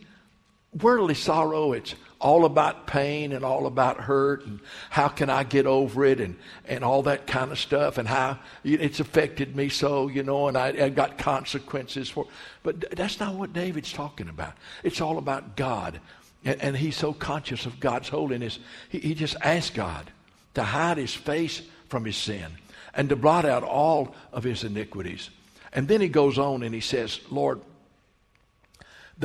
[0.80, 5.66] worldly sorrow, it's all about pain and all about hurt and how can I get
[5.66, 10.08] over it and, and all that kind of stuff and how it's affected me so,
[10.08, 12.26] you know, and I, I got consequences for
[12.62, 14.52] But that's not what David's talking about.
[14.84, 15.98] It's all about God.
[16.44, 18.58] And, and he's so conscious of God's holiness,
[18.90, 20.10] he, he just asked God
[20.54, 22.46] to hide his face from his sin
[22.94, 25.30] and to blot out all of his iniquities.
[25.72, 27.60] And then he goes on and he says, Lord,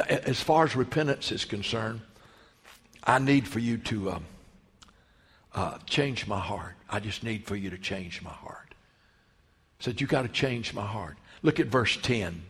[0.07, 2.01] as far as repentance is concerned,
[3.05, 4.25] I need for you to um,
[5.53, 6.75] uh, change my heart.
[6.89, 8.73] I just need for you to change my heart.
[9.79, 11.17] Said, You got to change my heart.
[11.41, 12.41] Look at verse 10.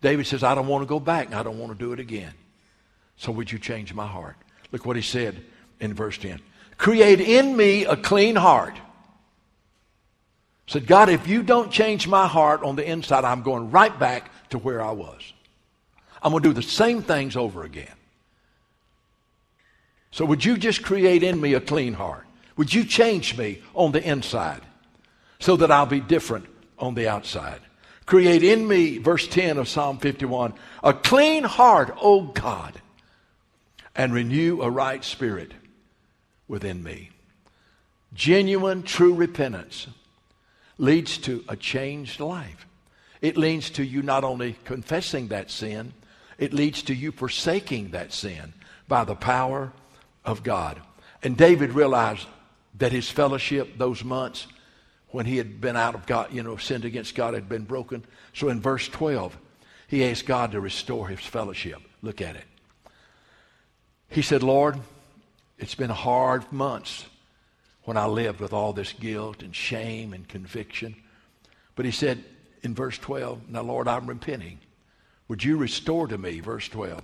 [0.00, 1.34] David says, I don't want to go back.
[1.34, 2.32] I don't want to do it again.
[3.16, 4.36] So would you change my heart?
[4.72, 5.42] Look what he said
[5.80, 6.40] in verse 10.
[6.78, 8.74] Create in me a clean heart.
[10.66, 14.30] Said, God, if you don't change my heart on the inside, I'm going right back
[14.50, 15.32] to where I was.
[16.22, 17.95] I'm going to do the same things over again.
[20.16, 22.24] So, would you just create in me a clean heart?
[22.56, 24.62] Would you change me on the inside
[25.40, 26.46] so that I'll be different
[26.78, 27.60] on the outside?
[28.06, 32.80] Create in me, verse 10 of Psalm 51, a clean heart, O God,
[33.94, 35.52] and renew a right spirit
[36.48, 37.10] within me.
[38.14, 39.86] Genuine, true repentance
[40.78, 42.66] leads to a changed life.
[43.20, 45.92] It leads to you not only confessing that sin,
[46.38, 48.54] it leads to you forsaking that sin
[48.88, 49.74] by the power
[50.26, 50.80] of God.
[51.22, 52.26] And David realized
[52.78, 54.46] that his fellowship those months
[55.08, 58.04] when he had been out of God, you know, sinned against God had been broken.
[58.34, 59.38] So in verse 12,
[59.88, 61.80] he asked God to restore his fellowship.
[62.02, 62.44] Look at it.
[64.08, 64.78] He said, Lord,
[65.58, 67.06] it's been hard months
[67.84, 70.96] when I lived with all this guilt and shame and conviction.
[71.76, 72.22] But he said
[72.62, 74.58] in verse 12, Now, Lord, I'm repenting.
[75.28, 77.02] Would you restore to me, verse 12,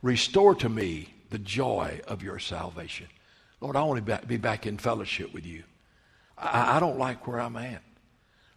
[0.00, 3.08] restore to me the joy of your salvation?
[3.60, 5.64] Lord, I want to be back in fellowship with you.
[6.38, 7.82] I, I don't like where I'm at.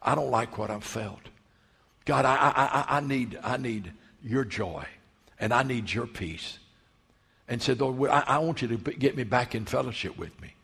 [0.01, 1.21] I don't like what I've felt.
[2.05, 3.91] God, I, I, I, need, I need
[4.23, 4.85] your joy
[5.39, 6.59] and I need your peace.
[7.47, 10.55] And said, Lord, I, I want you to get me back in fellowship with me.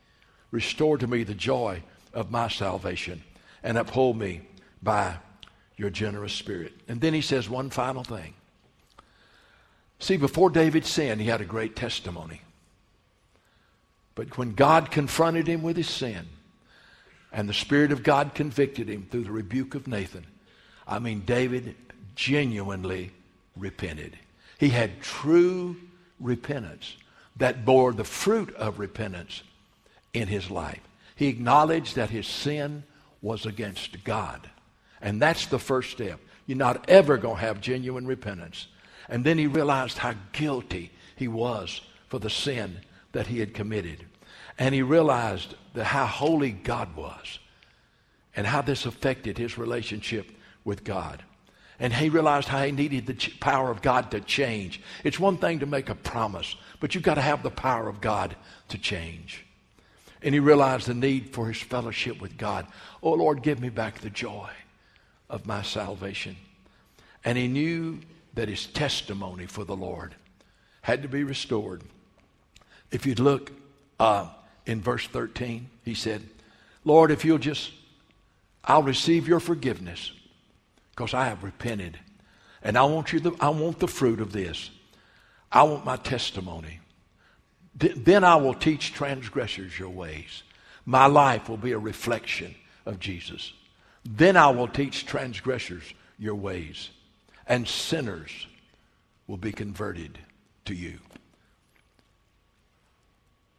[0.50, 1.84] Restore to me the joy
[2.14, 3.24] of my salvation
[3.64, 4.42] and uphold me
[4.82, 5.16] by
[5.78, 6.74] your generous spirit.
[6.88, 8.34] And then he says one final thing.
[10.02, 12.42] See, before David sinned, he had a great testimony.
[14.16, 16.26] But when God confronted him with his sin,
[17.32, 20.26] and the Spirit of God convicted him through the rebuke of Nathan,
[20.88, 21.76] I mean, David
[22.16, 23.12] genuinely
[23.56, 24.18] repented.
[24.58, 25.78] He had true
[26.20, 26.98] repentance
[27.38, 29.44] that bore the fruit of repentance
[30.14, 30.82] in his life.
[31.16, 32.84] He acknowledged that his sin
[33.22, 34.50] was against God.
[35.00, 36.20] And that's the first step.
[36.48, 38.66] You're not ever going to have genuine repentance.
[39.12, 42.80] And then he realized how guilty he was for the sin
[43.12, 44.06] that he had committed.
[44.58, 47.40] And he realized how holy God was
[48.36, 50.32] and how this affected his relationship
[50.64, 51.24] with God.
[51.78, 54.82] And he realized how he needed the power of God to change.
[55.04, 58.00] It's one thing to make a promise, but you've got to have the power of
[58.00, 58.36] God
[58.70, 59.46] to change.
[60.22, 62.68] And he realized the need for his fellowship with God.
[63.04, 64.52] Oh, Lord, give me back the joy
[65.30, 66.38] of my salvation.
[67.26, 68.00] And he knew
[68.34, 70.16] that his testimony for the Lord
[70.82, 71.84] had to be restored.
[72.92, 73.52] If you'd look
[74.00, 74.30] uh,
[74.66, 76.24] in verse 13, he said,
[76.84, 77.72] Lord, if you'll just,
[78.64, 80.12] I'll receive your forgiveness
[80.92, 82.00] because I have repented.
[82.64, 84.70] And I want you I want the fruit of this.
[85.52, 86.80] I want my testimony.
[87.76, 90.44] then I will teach transgressors your ways.
[90.86, 92.56] My life will be a reflection
[92.86, 93.54] of Jesus.
[94.04, 95.84] Then I will teach transgressors
[96.18, 96.90] your ways,
[97.52, 98.48] and sinners
[99.28, 100.18] will be converted
[100.64, 101.00] to you.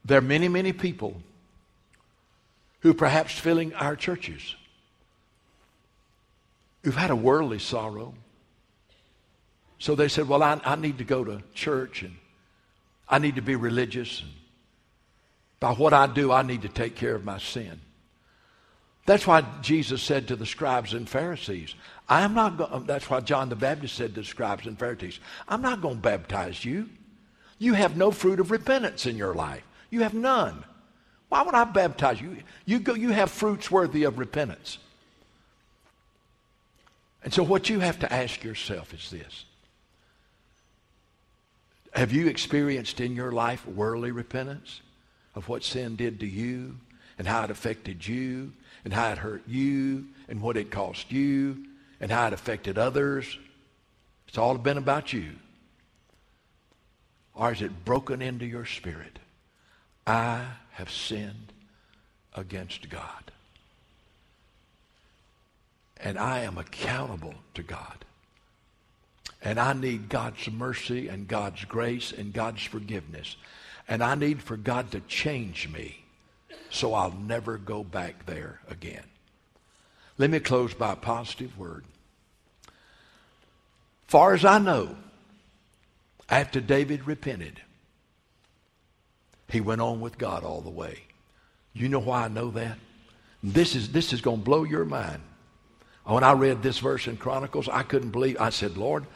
[0.06, 1.20] There are many, many people
[2.80, 4.56] who perhaps filling our churches
[6.82, 8.14] who've had a worldly sorrow.
[9.78, 12.16] So they said, Well, I, I need to go to church and
[13.10, 14.22] I need to be religious.
[14.22, 14.30] And
[15.60, 17.78] by what I do, I need to take care of my sin.
[19.04, 21.74] That's why Jesus said to the scribes and Pharisees,
[22.12, 24.78] I am not going, um, that's why John the Baptist said to the scribes and
[24.78, 26.90] Pharisees, I'm not going to baptize you.
[27.58, 29.62] You have no fruit of repentance in your life.
[29.88, 30.62] You have none.
[31.30, 32.36] Why would I baptize you?
[32.66, 34.76] You, go, you have fruits worthy of repentance.
[37.24, 39.46] And so, what you have to ask yourself is this
[41.94, 44.82] Have you experienced in your life worldly repentance
[45.34, 46.76] of what sin did to you
[47.16, 48.52] and how it affected you
[48.84, 51.64] and how it hurt you and what it cost you
[52.02, 53.38] and how it affected others?
[54.28, 55.30] It's all been about you.
[57.34, 59.18] Or is it broken into your spirit?
[60.06, 61.54] I have sinned
[62.34, 63.32] against God
[66.02, 68.04] and I am accountable to God.
[69.40, 73.36] And I need God's mercy and God's grace and God's forgiveness.
[73.88, 76.04] And I need for God to change me
[76.70, 79.04] so I'll never go back there again.
[80.18, 81.84] Let me close by a positive word.
[84.12, 84.94] Far as I know,
[86.28, 87.62] after David repented,
[89.48, 91.04] he went on with God all the way.
[91.72, 92.76] You know why I know that?
[93.42, 95.22] This is, this is going to blow your mind.
[96.04, 98.36] When I read this verse in Chronicles, I couldn't believe.
[98.38, 99.06] I said, Lord,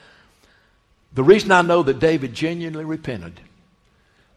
[1.12, 3.38] the reason I know that David genuinely repented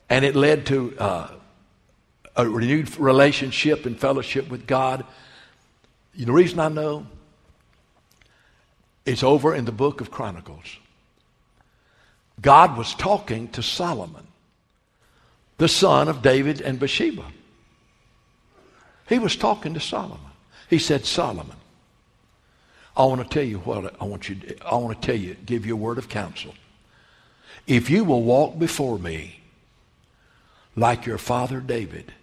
[0.09, 1.31] and it led to uh,
[2.35, 5.05] a renewed relationship and fellowship with God,
[6.17, 7.07] the reason I know
[9.09, 10.77] it's over in the book of Chronicles.
[12.39, 14.27] God was talking to Solomon,
[15.57, 17.25] the son of David and Bathsheba.
[19.07, 20.31] He was talking to Solomon.
[20.69, 21.57] He said, Solomon,
[22.95, 24.37] I want to tell you what I want you.
[24.63, 26.53] I want to tell you, give you a word of counsel.
[27.65, 29.39] If you will walk before me
[30.75, 32.13] like your father David,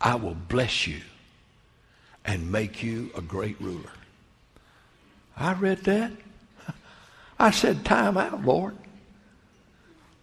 [0.00, 1.00] I will bless you
[2.24, 3.90] and make you a great ruler.
[5.36, 6.12] I read that.
[7.38, 8.76] I said, Time out, Lord.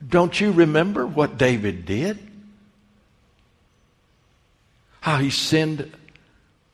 [0.07, 2.18] Don't you remember what David did?
[5.01, 5.91] How he sinned,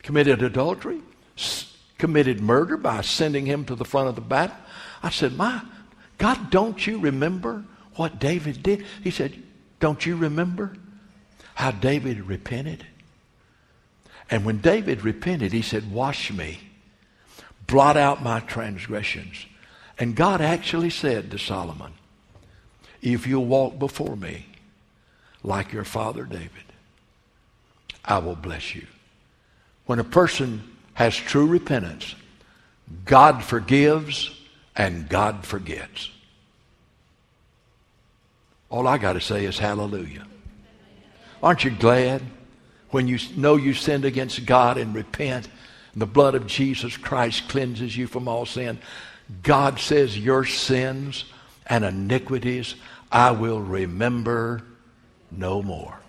[0.04, 1.02] committed adultery,
[1.98, 4.56] committed murder by sending him to the front of the battle.
[5.04, 5.62] I said, My
[6.18, 7.64] God, don't you remember
[7.96, 8.86] what David did?
[9.04, 9.34] He said,
[9.80, 10.74] Don't you remember
[11.56, 12.86] how David repented?
[14.30, 16.60] And when David repented, he said, Wash me,
[17.68, 19.46] blot out my transgressions.
[20.00, 21.94] And God actually said to Solomon,
[23.02, 24.46] If you'll walk before me
[25.44, 26.50] like your father David,
[28.04, 28.88] I will bless you.
[29.86, 30.64] When a person
[30.94, 32.16] has true repentance,
[33.06, 34.32] God forgives
[34.76, 36.10] and God forgets.
[38.70, 40.26] All I got to say is hallelujah.
[41.42, 42.22] Aren't you glad
[42.90, 45.48] when you know you sinned against God and repent?
[45.96, 48.80] The blood of Jesus Christ cleanses you from all sin.
[49.44, 51.26] God says, Your sins
[51.66, 52.76] and iniquities
[53.12, 54.64] I will remember
[55.32, 56.00] no more.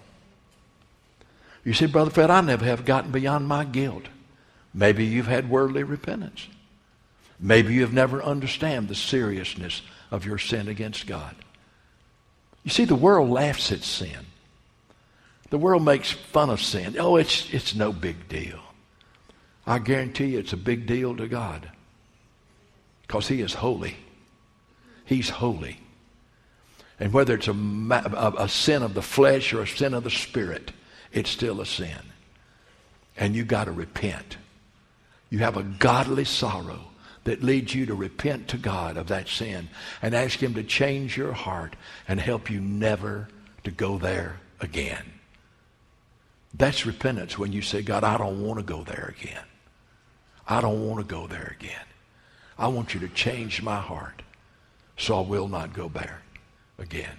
[1.65, 4.05] You see, Brother Fred, I never have gotten beyond my guilt.
[4.73, 6.49] Maybe you've had worldly repentance.
[7.41, 11.35] Maybe you've never understand the seriousness of your sin against God.
[12.65, 14.27] You see, the world laughs at sin.
[15.51, 16.97] The world makes fun of sin.
[16.99, 18.61] Oh, it's, it's no big deal.
[19.69, 21.71] I guarantee you it's a big deal to God
[23.03, 23.97] because He is holy.
[25.05, 25.79] He's holy.
[26.99, 30.11] And whether it's a, a, a, sin of the flesh or a sin of the
[30.11, 30.73] spirit,
[31.13, 32.01] it's still a sin.
[33.19, 34.39] And you got to repent.
[35.29, 36.81] You have a godly sorrow
[37.25, 39.69] that leads you to repent to God of that sin
[40.01, 41.77] and ask Him to change your heart
[42.09, 43.29] and help you never
[43.65, 45.05] to go there again.
[46.55, 49.45] That's repentance when you say, God, I don't want to go there again.
[50.49, 51.85] I don't want to go there again.
[52.59, 54.23] I want you to change my heart
[54.97, 56.23] so I will not go there
[56.79, 57.17] again.